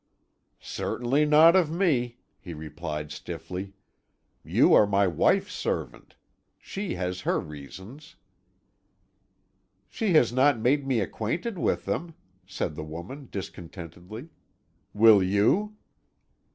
"Certainly 0.59 1.27
not 1.27 1.55
of 1.55 1.69
me," 1.69 2.17
he 2.39 2.55
replied 2.55 3.11
stiffly; 3.11 3.73
"you 4.43 4.73
are 4.73 4.87
my 4.87 5.05
wife's 5.05 5.53
servant. 5.53 6.15
She 6.57 6.95
has 6.95 7.21
her 7.21 7.39
reasons." 7.39 8.15
"She 9.91 10.13
has 10.13 10.33
not 10.33 10.57
made 10.57 10.87
me 10.87 11.01
acquainted 11.01 11.59
with 11.59 11.85
them," 11.85 12.15
said 12.47 12.73
the 12.73 12.83
woman 12.83 13.27
discontentedly. 13.31 14.29
"Will 14.91 15.21
you?" 15.21 15.75